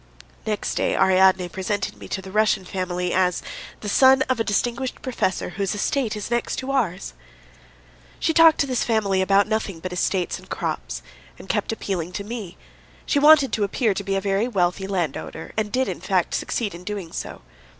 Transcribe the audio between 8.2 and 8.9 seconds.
talked to this